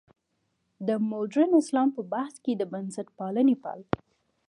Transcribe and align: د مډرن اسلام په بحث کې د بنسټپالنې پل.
د 0.87 0.89
مډرن 1.09 1.51
اسلام 1.61 1.89
په 1.95 2.01
بحث 2.13 2.35
کې 2.43 2.53
د 2.55 2.61
بنسټپالنې 2.71 3.55
پل. 3.63 3.79